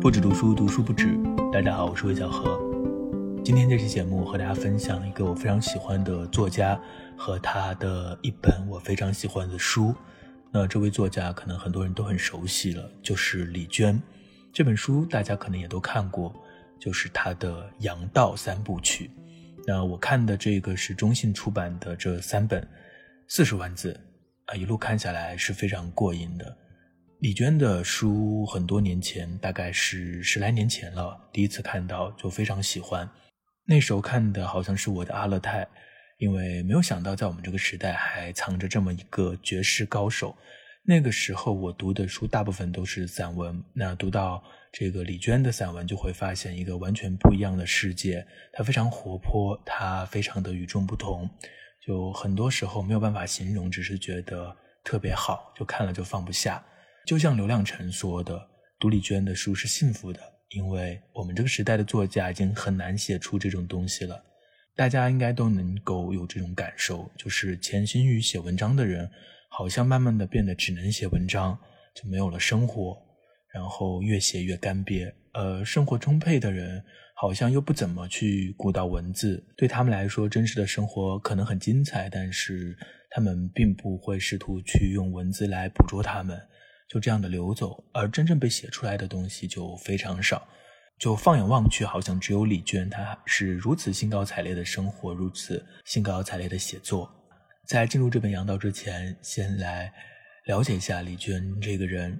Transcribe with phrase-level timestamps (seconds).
[0.00, 1.18] 不止读书，读书不止。
[1.52, 2.56] 大家好，我是魏小河。
[3.44, 6.80] 今天这期节目和大家分享一个我非常喜欢的作家
[7.16, 9.92] 和他的一本我非常喜欢的书。
[10.52, 14.00] 那这位作家可能很多人都很熟悉了，就是李娟。
[14.52, 16.32] 这本书大家可能也都看过，
[16.78, 19.10] 就是他的《杨道三部曲》。
[19.66, 22.64] 那我看的这个是中信出版的这三本，
[23.26, 23.98] 四十万字
[24.44, 26.56] 啊，一路看下来是非常过瘾的。
[27.20, 33.10] 李娟的书很多年前，大概是十来年前了，第一次看到就非常喜欢。
[33.64, 35.66] 那时候看的好像是我的阿勒泰，
[36.18, 40.36] 因为没有想到在我们这个时代还藏着这么一个绝世高手。
[40.84, 44.40] 那个时候我读的书大部分都是散文，那读到
[44.72, 48.24] 这个李娟的散文，就会发现一个完全不一样的世界。
[48.52, 51.28] 她非常活泼，她非常的与众不同，
[51.84, 56.64] 就很多时候没有办法形容，只是觉得特别好，就看了就放不下。
[57.08, 58.38] 就像刘亮程说的，
[58.78, 60.20] 读李娟的书是幸福的，
[60.50, 64.22] 因为我们这个时代的作家已经很难写出这种东西了。
[64.76, 69.10] 大家应该都能够有这种感受，就是潜心于写文章的人，
[69.48, 71.58] 好像慢慢的变得只能写文章，
[71.94, 72.94] 就没有了生活，
[73.54, 75.10] 然后越写越干瘪。
[75.32, 76.84] 呃，生活充沛的人，
[77.14, 79.42] 好像又不怎么去顾到文字。
[79.56, 82.76] 对他们来说，真实的生活可能很精彩，但是
[83.08, 86.38] 他们并不会试图去用文字来捕捉他们。
[86.88, 90.48] 就这样的流走，而真正被写出来的东西就非常少。
[90.98, 97.08] 就放眼望去，好像只有李娟，她是如此兴高采烈的生活，如此兴高采烈的写作。
[97.68, 99.92] 在进入这本《杨道》之前，先来
[100.46, 102.18] 了解一下李娟这个人。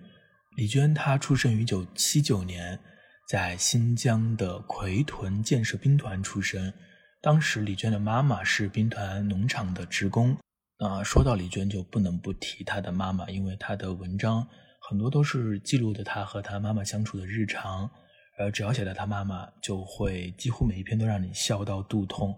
[0.57, 2.79] 李娟她出生于一九七九年，
[3.27, 6.73] 在新疆的奎屯建设兵团出生。
[7.21, 10.37] 当时李娟的妈妈是兵团农场的职工。
[10.81, 14.47] 那说到李娟，就不能不提她的妈妈，因为她的文章
[14.81, 17.91] 很多都是记录的她和她妈妈相处的日常，
[18.39, 22.33] 而只要写到她妈妈，就会几乎每一篇都让你笑到肚痛。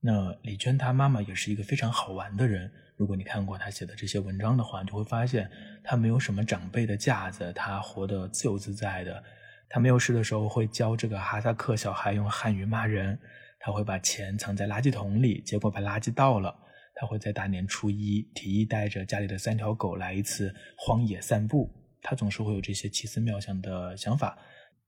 [0.00, 5.50] 那李娟她妈妈也是一个非常好玩的人，如果你看过她写的这些文章的话，你就会发现
[5.82, 9.20] 她没有什么长辈的架子，她活得自由自在的。
[9.68, 13.18] 她没有事的时候会教这个哈萨克小孩用汉语骂人，
[13.58, 16.54] 她会把钱藏在垃圾桶里，结果把垃圾倒了。
[17.02, 21.68] 他会在大年初一提议带着家里的三条狗来一次荒野散步。
[22.00, 24.38] 他总是会有这些奇思妙想的想法。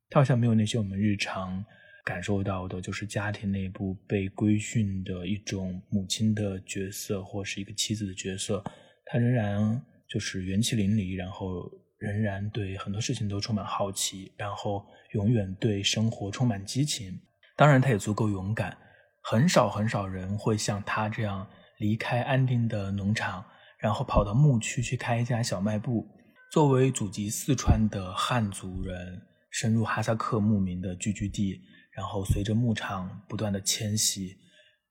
[0.08, 1.64] 他好像没有那些我们日常
[2.04, 8.62] 感受到的，就是家庭内部被规训的一种母亲的角色，或是一个妻子的角色。
[9.06, 17.18] 他仍然就是元气淋漓，然后仍然对很多事情都充满好奇，然后永远对生活充满激情。
[17.56, 18.78] 当然，他也足够勇敢。
[19.20, 21.44] 很少很少人会像他这样。
[21.84, 23.44] 离开安定的农场，
[23.78, 26.08] 然后跑到牧区去开一家小卖部。
[26.50, 31.60] 作为祖籍四川的汉族人，深入哈萨克牧民的聚居地，
[31.92, 34.34] 然后随着牧场不断的迁徙，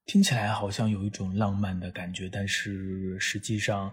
[0.05, 3.91] 听起来好像有一种浪漫的感觉，但是实际上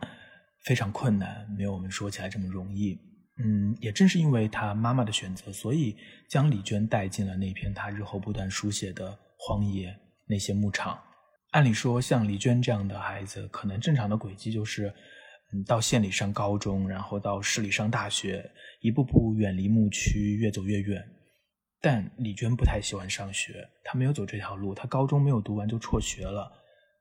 [0.64, 2.98] 非常困难，没有我们说起来这么容易。
[3.42, 5.96] 嗯，也正是因为他妈妈的选择，所以
[6.28, 11.00] 将李娟带进了那片他日后不断书写的荒野，那些牧场。
[11.50, 14.92] 按理说，像李娟这样的孩子，可能正常的轨迹就是，
[15.52, 18.48] 嗯，到县里上高中，然后到市里上大学，
[18.80, 21.04] 一步步远离牧区，越走越远。
[21.80, 24.74] 但李娟不太喜欢上学，她没有走这条路。
[24.74, 26.52] 她高中没有读完就辍学了，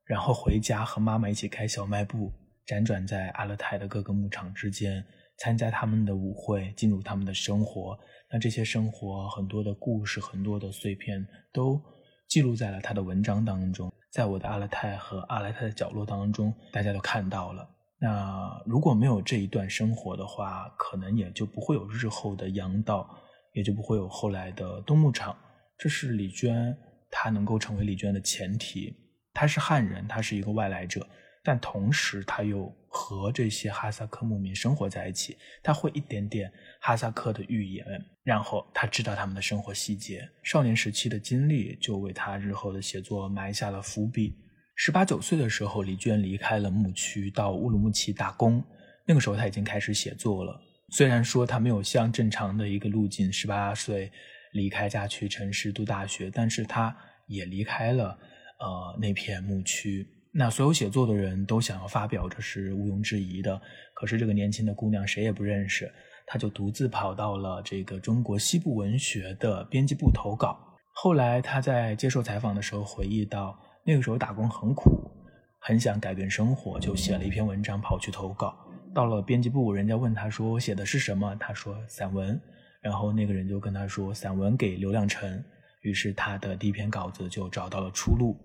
[0.06, 2.34] 然后回家和妈妈一起开小卖部，
[2.66, 5.06] 辗转在阿勒泰的各个牧场之间，
[5.38, 7.96] 参加他们的舞会，进入他们的生活。
[8.32, 11.24] 那这些生活很多的故事，很多的碎片，
[11.54, 11.80] 都
[12.28, 13.94] 记录在了他的文章当中。
[14.12, 17.68] 在我的阿勒泰和阿勒泰的角落当中，大家都看到了。
[18.00, 23.10] 那如果没有这一段生活的话，可能也就不会有日后的阳道，
[23.54, 25.36] 也就不会有后来的东牧场。
[25.78, 26.78] 这是李娟
[27.12, 28.96] 她能够成为李娟的前提。
[29.34, 31.06] 她是汉人，她是一个外来者。
[31.44, 36.52] 但同时，他又和这些哈萨克牧民生活在一起，他会一点点
[36.82, 37.86] 哈萨克的语言，
[38.24, 40.28] 然后他知道他们的生活细节。
[40.44, 44.36] 少年时期的经历就为他日后的写作埋下了伏笔。
[44.76, 48.64] 十八九岁的时候，李娟离开了牧区，到乌鲁木齐打工。
[49.06, 50.60] 那个时候，他已经开始写作了。
[50.92, 54.12] 虽然说他没有像正常的一个路径，十八岁
[54.54, 56.96] 离开家去城市读大学，但是他
[57.28, 58.18] 也离开了
[58.60, 60.08] 呃那片牧区。
[60.32, 63.60] 那所有写作的人都想要发表，这是毋庸置疑的。
[63.94, 65.92] 可是这个年轻的姑娘谁也不认识，
[66.26, 70.58] 她就独自跑到了这个中国西部文学的编辑部投稿。
[70.94, 75.12] 后来她在接受采访的时候回忆到，那个时候打工很苦，
[75.60, 78.56] 很想改变生活，就写了一篇文章跑去投稿。
[78.94, 82.40] 到了编辑部，人家问她说写的是什么，她说散文。
[82.82, 85.44] 然后那个人就跟他说：“散文给刘亮程。”
[85.84, 88.38] 于是他的第一篇稿子就找到了出路。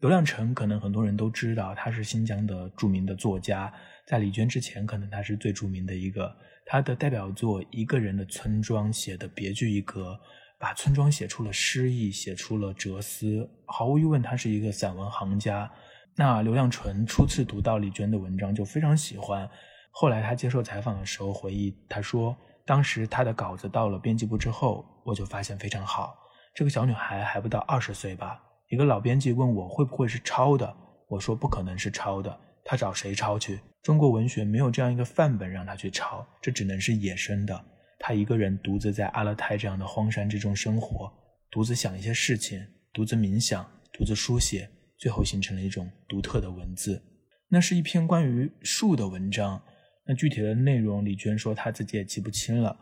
[0.00, 3.72] 刘亮程可能很多人都知道，他是新疆的著名的作家，
[4.06, 6.34] 在李娟之前，可能他是最著名的一个。
[6.66, 10.18] 他的代表作《一个人的村庄》写的别具一格，
[10.58, 13.48] 把村庄写出了诗意，写出了哲思。
[13.66, 15.70] 毫无疑问，他是一个散文行家。
[16.16, 19.48] 那刘亮程初次读到李娟的文章就非常喜欢。
[19.90, 26.16] 后来他接受采访的时候回忆，他说：“当时他的稿子到了编辑部之后，我就发现非常好。
[26.54, 28.40] 这个小女孩还不到二十岁吧？
[28.68, 30.76] 一个老编辑问我会不会是抄的，
[31.08, 32.40] 我说不可能是抄的。
[32.64, 33.60] 他找谁抄去？
[33.82, 37.64] 中国文学没有这样一个范本让他去抄，这只能是野生的。
[37.98, 41.12] 他一个人独自在阿勒泰这样的荒山之中生活，
[41.50, 47.02] 独自想一些事情，独自冥想，独自书写。”最后形成了一种独特的文字，
[47.48, 49.60] 那是一篇关于树的文章。
[50.06, 52.74] 那具体的内容，李娟说她自己也记不清了。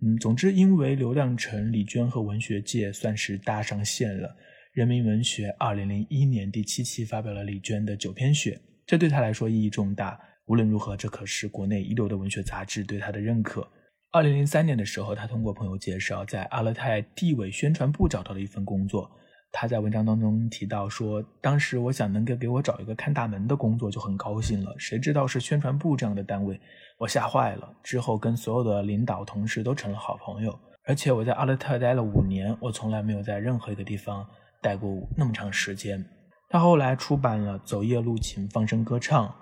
[0.00, 4.28] 嗯，总之，因为刘亮程、李娟和文学界算是搭上线了，
[4.78, 10.16] 《人民文学》二零零一年第七期发表了李娟的九篇选，这对他来说意义重大。
[10.46, 13.68] 无论如何，这可是国内一流的文学杂志对他的认可。
[14.12, 19.10] 二零零三年的时候，他通过朋友介绍，在阿勒泰地委宣传部找到了一份工作。
[19.50, 26.60] 他在文章当中提到说，当时我想能够给我找一个看大门的工作就很高兴了，谁知道是宣传部这样的单位，
[26.98, 27.68] 我吓坏了。
[27.82, 34.24] 之后跟所有的领导同事都成了好朋友，而且我在阿勒泰待了五年，我从来没有在任何一个地方
[34.62, 36.04] 待过那么长时间。
[36.48, 39.26] 他后来出版了《走夜路请放声歌唱》《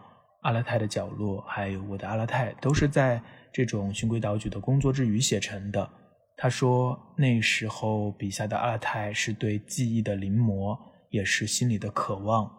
[0.42, 3.22] 阿勒泰的角落》，还有《我的阿勒泰》，都是在
[3.52, 5.88] 这种循规蹈矩的工作之余写成的。
[6.36, 10.78] 他说：“那时候笔下的阿勒泰是对记忆的临摹，
[11.10, 12.50] 也是心里的渴望。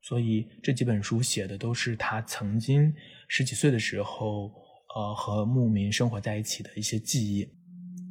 [0.00, 2.92] 所以这几本书写的都是他曾经
[3.28, 4.50] 十几岁的时候，
[4.96, 7.46] 呃，和牧民生活在一起的一些记忆。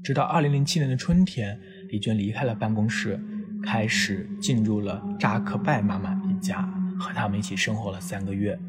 [0.01, 1.59] 直到二零零七年的春天，
[1.89, 3.19] 李娟离开了办公室，
[3.63, 6.61] 开始进入了扎克拜妈妈一家，
[6.99, 8.59] 和他们一起生活了三个月。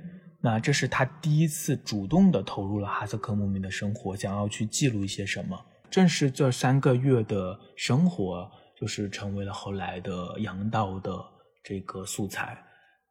[0.40, 5.58] 那这是他第一次主动的投入了哈萨克牧民的生活，想要去记录一些什么。”
[5.88, 8.50] 正是这三个月的生活，
[8.80, 11.12] 就是成为了后来的杨道的
[11.62, 12.56] 这个素材。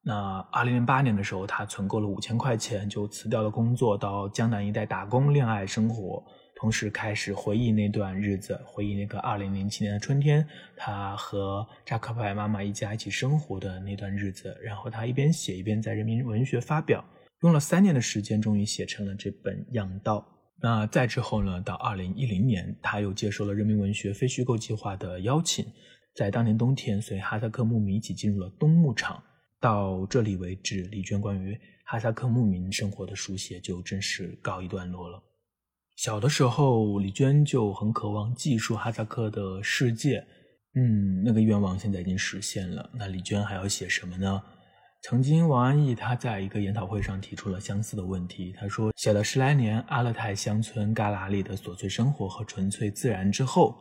[0.04, 6.24] 那二零零八年的时候，他存够了五千块钱，就辞掉了工作，到江南一带打工、恋爱、生活，
[6.62, 10.48] 同时开始回忆那段日子，回忆那个二零零七年的春天，
[10.78, 14.56] 他和扎克派妈妈一家一起生活的那段日子。
[14.62, 17.04] 然后他一边写一边在人民文学发表，
[17.42, 20.20] 用了三年的时间，终于写成了这本《杨道》。
[20.62, 21.60] 那再之后呢？
[21.62, 25.66] 到二零一零年，他又接受了人民文学非虚构计划的邀请，
[26.14, 29.20] 在当年冬天，随哈萨克牧民一起进入了冬牧场。
[29.60, 35.24] 到这里为止，李娟关于哈萨克牧民生活的书写就正式告一段落了。
[36.02, 40.18] 小的时候，李娟就很渴望记述哈萨克的世界，
[40.74, 42.90] 嗯，那个愿望现在已经实现了。
[42.96, 44.42] 那李娟还要写什么呢？
[45.04, 48.52] 曾经，王安忆他在一个研讨会上提出了相似的问题。
[48.60, 53.76] 他说：“写了十来年阿勒泰乡村旮旯里的琐碎生活和纯粹自然之后，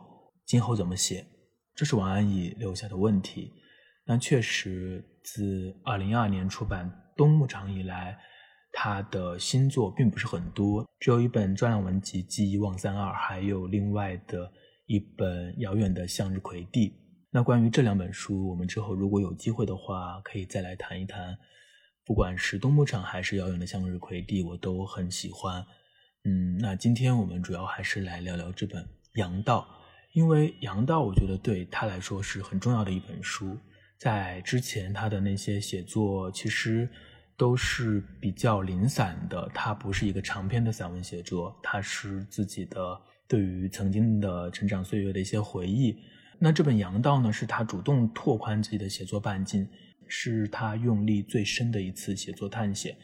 [0.45, 1.25] 今后怎么写？”
[1.73, 3.51] 这是王安忆留下的问题。
[4.05, 8.15] 那确实，自二零一二年出版《冬牧场》以来，
[8.71, 14.51] 他的新作并不是很多，只有一本专栏文集《记忆望三二》，还有另外的
[14.85, 16.89] 一本《遥远的向日葵地》。
[17.29, 21.37] 那关于这两本书，我们之后如果有机会的话，可以再来谈一谈。
[22.03, 25.65] 不管是冬牧场还是遥远的向日葵地，我都很喜欢。
[26.23, 28.83] 嗯，那今天我们主要还是来聊聊这本
[29.15, 29.67] 《阳道》，
[30.13, 33.57] 因为《阳道》我觉得对他来说是很重要的一本书。
[33.97, 36.89] 在之前他的那些写作其实
[37.41, 45.97] 都是比较零散的，他不是一个长篇的散文写作，他是自己的对于曾经的成长岁月的一些回忆。
[46.37, 49.67] 那这本《阳道》呢，是他主动拓宽自己的写作半径，
[50.07, 52.95] 是他用力最深的一次写作探险。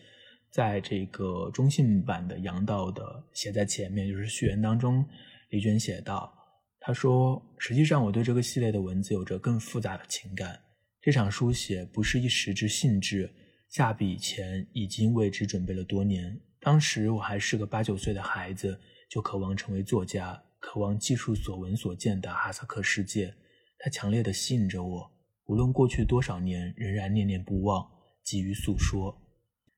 [0.51, 5.03] 在这个中信版的《阳道》的写在前面，就是序言当中，
[5.49, 6.31] 李娟写道
[6.79, 10.59] ：“他说，实际上我对这个系列的文字有着更复杂的情感。
[11.01, 13.27] 这场书写不是一时之兴致，
[13.69, 16.39] 下笔以前已经为之准备了多年。
[16.59, 23.33] 当时我还是个八九岁的孩子，就渴望成为作家。”渴望记述所闻所见的哈萨克世界，
[23.77, 25.09] 它强烈的吸引着我。
[25.45, 27.87] 无论过去多少年，仍然念念不忘，
[28.23, 29.15] 急于诉说。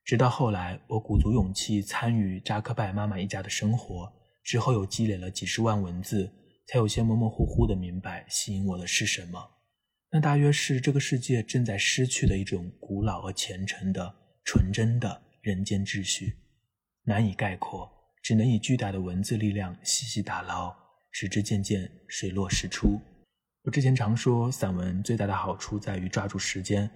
[0.05, 6.31] 直到后来，我鼓足勇气参与扎克拜妈妈一家的生活，之后又积累了几十万文字，
[6.65, 9.58] 才有些模模糊糊的明白吸引我的是什么。
[10.11, 16.35] 那大约是这个世界正在失去的一种古老而虔诚的、纯真的人间秩序，
[17.03, 17.89] 难以概括。
[18.21, 20.75] 只能以巨大的文字力量细细打捞，
[21.09, 22.99] 使之渐渐，水落石出。
[23.63, 26.89] 我之前常说，散文最大的好处在于抓住时间，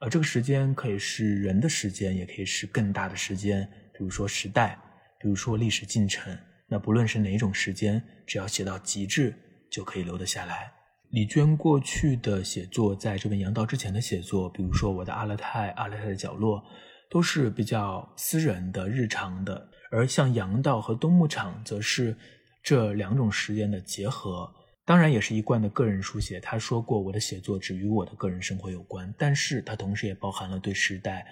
[0.00, 4.78] 而这个时间可以是人的时间，也可以是更大的时间，比如说时代，
[5.20, 6.36] 比如说历史进程。
[6.66, 9.34] 那不论是哪种时间，只要写到极致，
[9.70, 10.72] 就可以留得下来。
[11.10, 16.62] 李娟过去的写作，在这本《阳道》之前的写作，比如说我的阿勒泰、阿勒泰的角落，
[17.10, 22.16] 都是比较私人的、日常的；而像《阳道》和《冬牧场》，则是
[22.62, 24.48] 这两种时间的结合。
[24.84, 26.38] 当然，也是一贯的个人书写。
[26.38, 31.26] 他说过，我的写作只与我的个人生活有关，但是它同时也包含了对时代、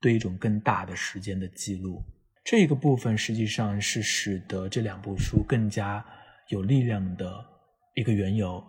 [0.00, 2.00] 对一种更大的时间的记录。
[2.44, 6.04] 这个部分实际上是使得这两部书更加
[6.50, 7.44] 有力量的
[7.94, 8.64] 一个缘由。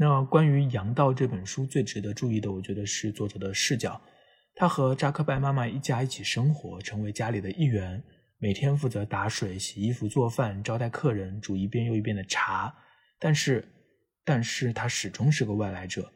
[0.00, 4.00] 那关于《杨道》这本书最值得注意的，我觉得是作者的视角。
[4.54, 8.00] 他和扎克拜妈妈一家一起生活，成为家里的一员，
[8.38, 12.72] 每天负责打水、洗衣服、做饭、招待客人、煮一遍又一遍的茶。
[13.18, 13.66] 但是，
[14.24, 16.08] 但是他始终是个外来者。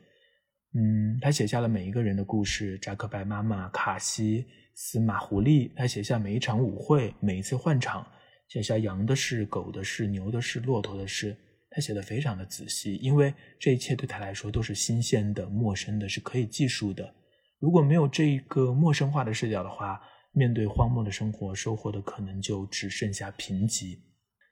[0.75, 4.47] 嗯，他写下了每一个人的故事：扎克拜妈妈、卡西、
[4.77, 5.73] 司马狐狸。
[5.75, 8.07] 他写下每一场舞会，每一次换场，
[8.47, 11.37] 写下羊的事、狗的事、牛的事、骆驼的事。
[11.75, 17.15] 他写的非常的仔细，因为这一切对他来说都是新鲜的、陌生的，是可以记述的。
[17.59, 20.01] 如果没有这一个陌生化的视角的话，
[20.33, 23.99] 面对荒漠的生活，收获的可能就只剩下贫瘠。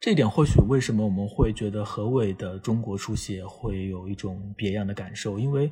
[0.01, 5.39] 这一点或许为什么我们会觉得何伟的中国书写会有一种别样的感受？
[5.39, 5.71] 因为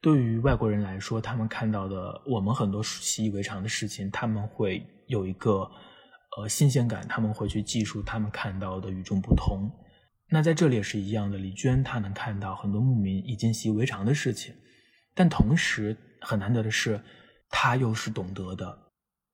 [0.00, 5.70] 对于外国人来说，他们看到的我们很多习以为常的事情，他们会有一个
[6.36, 9.70] 呃新鲜感，他们会去记述他们看到的与众不同。
[10.30, 14.54] 那在这里也是一样的，李娟她能看到很多牧民已经习以为常的事情，
[15.14, 17.00] 但同时很难得的是，
[17.48, 18.78] 她又是懂得的。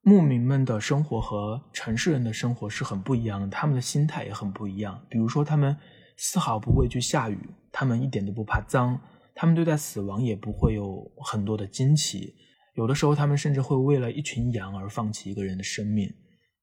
[0.03, 5.05] 牧民们的生活和城市人的生活是很不一样的，他们的心态也很不一样。
[5.09, 5.77] 比如说，他们
[6.17, 7.39] 丝毫不畏惧下雨，
[7.73, 9.01] 他们一点都不怕脏，
[9.35, 12.35] 他们对待死亡也不会有很多的惊奇。
[12.75, 16.13] 有的时候，他们甚至会为了一群羊而放弃一个人的生命。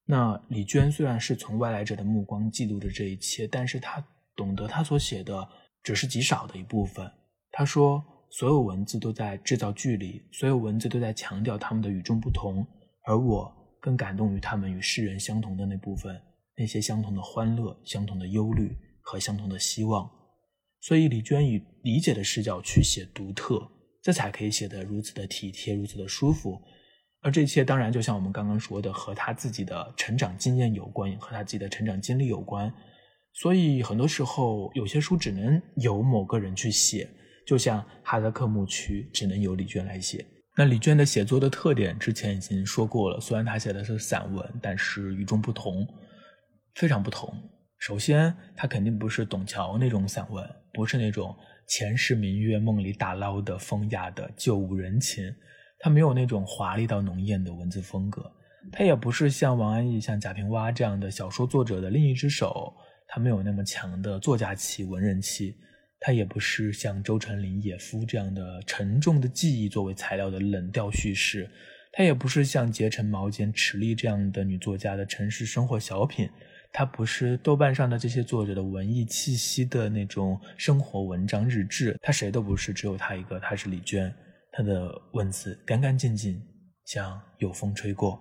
[0.06, 4.02] 那李娟虽然是从外来者的目光记录着这一切，但是她。
[4.42, 5.48] 懂得他所写的
[5.84, 7.08] 只是极少的一部分。
[7.52, 12.66] 他说，所有文字都在制造距离，所有文字都在强调他们的与众不同，
[13.06, 16.20] 而我更感动于他们与世人相同的那部分，
[16.58, 20.10] 那些相同的欢乐、相同的忧虑和相同的希望。
[20.80, 23.70] 所以，李娟以理解的视角去写独特，
[24.02, 26.60] 这才可以写得如此的体贴，如此的舒服。
[27.22, 32.74] 而这一切当然就像我们刚刚说的，和他自己的成长经验有关，和他自己的成长经历有关。
[33.34, 37.10] 所以很多时候，有些书只能由某个人去写，
[37.48, 40.26] 就像哈萨克牧区只能由李娟来写。
[40.58, 45.88] 那李娟的写作的特点之前已经说过了，虽然她写的是散文，但是与众不同，
[46.76, 47.34] 非常不同。
[47.80, 51.34] 首先，她肯定不是董桥那种散文，不是那种
[51.70, 55.24] 前世明月梦里打捞的风雅的旧物人情，
[55.80, 58.30] 她没有那种华丽到浓艳的文字风格，
[58.74, 62.76] 她也不是像王安忆、像贾平凹这样的小说作者的另一只手。
[63.14, 65.54] 他没有那么强的作家气、文人气，
[66.00, 71.50] 他也不是像周成林、野夫这样的沉重的记忆作为材料的冷调叙事，
[71.92, 76.30] 他也不是像结成毛尖、池莉这样的女作家的城市生活小品，
[76.72, 84.10] 他不是豆瓣上的这些作者的文艺气息的那种生活文章日志，他谁都不是，只有他一个，他是李娟，
[84.54, 86.42] 他的文字干干净净，
[86.86, 88.18] 像有风吹过。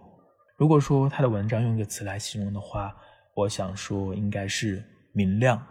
[0.57, 2.93] 如果说他的文章用一个词来形容的话，
[3.35, 4.83] 我想说，应该是
[5.13, 5.65] 明亮。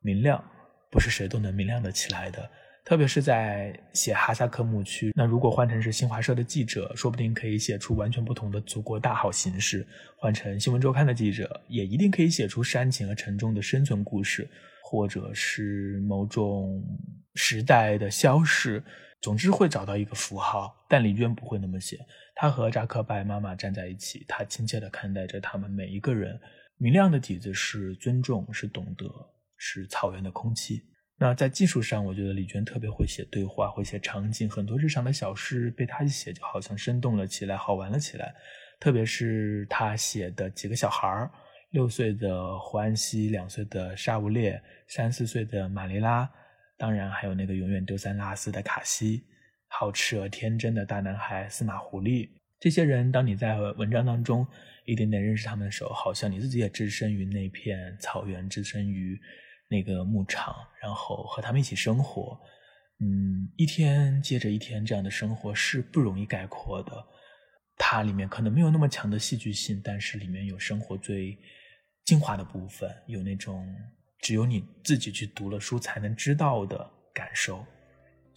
[0.00, 0.42] 明亮
[0.90, 2.50] 不是谁都能明亮的起来的，
[2.84, 5.12] 特别是在写哈萨克牧区。
[5.16, 9.80] 那如果换成是新华社的记者，说不定可以写出完全不同的祖国大好形势；
[10.16, 14.46] 换成新闻周刊的记者，也一定可以写出煽情和沉重的生存故事，
[14.82, 16.84] 或者是某种
[17.34, 18.82] 时代的消逝。
[19.24, 21.98] 总之会找到一个符号，但李娟不会那么写。
[22.34, 26.38] 她和扎克拜妈妈站在一起，她亲切地看待着他们每一个人。
[26.76, 29.06] 明亮的底子是尊重，是懂得，
[29.56, 30.82] 是草原的空气。
[31.16, 38.34] 那在技术上，我觉得李娟特别会写对话，会写场景，很多日常的小事被她一写，就好像生动了起来，好玩了起来。
[38.78, 41.30] 特别是她写的几个小孩儿：
[41.70, 46.30] 六岁的胡安西，两岁的沙乌列，三四岁的玛丽拉，
[46.76, 49.24] 当然还有那个永远丢三落四的卡西，
[49.68, 52.28] 好吃而天真的大男孩司马狐狸。
[52.60, 54.46] 这些人，当你在文章当中。
[54.86, 59.18] 一点点认识他们的时候，好像你自己也置身于那片草原，置身于
[59.70, 62.38] 那个牧场，然后和他们一起生活。
[63.00, 67.02] 嗯，一天接着一天这样的生活是不容易概括的。
[67.78, 71.38] 它里面可能没有那么强的戏剧性，但是里面有生活最
[72.04, 73.74] 精华的部分，有那种
[74.24, 77.62] 只有你自己去读了书才能知道的感受。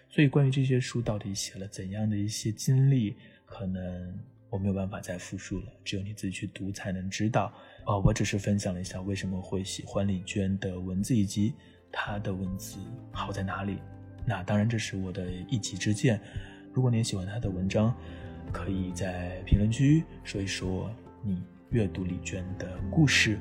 [0.09, 3.15] 所以，关于这些书到底写了怎样的一些经历，
[3.45, 7.53] 可能我没有办法再复述了，只有你自己去读才能知道。
[7.85, 11.53] 哦，我只是分享了一下为什么会喜欢李娟的文字，以及
[11.89, 12.77] 她的文字
[13.13, 13.77] 好在哪里。
[14.25, 16.19] 那当然，这是我的一己之见。
[16.73, 17.95] 如果你也喜欢她的文章，
[18.51, 23.39] 可以在评论区说一说你阅读李娟的故事。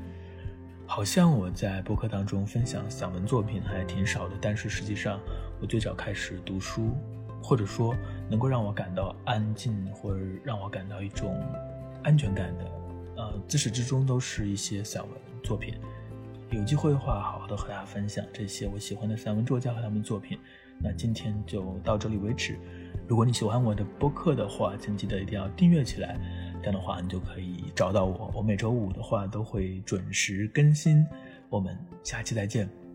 [0.89, 5.21] 好像我在播客当中分享散文作品还挺少的，但是实际上
[5.61, 6.97] 我最早开始读书，
[7.43, 7.95] 或者说
[8.31, 11.37] 能够让我感到安静，或者让我感到一种
[12.05, 12.65] 安全感的，
[13.17, 15.13] 呃，自始至终都是一些散文
[15.43, 15.75] 作品。
[16.51, 20.39] 有机会的话，好好的和大家分享这些我喜欢的散文作家和他们作品。
[20.79, 22.57] 那今天就到这里为止。
[23.09, 26.17] 如果你喜欢我的播客的话，请记得一定要订阅起来，
[26.67, 28.29] 这样的话你就可以找到我。
[28.35, 31.07] 我每周五的话都会准时更新。
[31.49, 32.86] 我们下期再见。